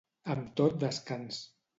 [0.35, 1.43] Amb tot descans.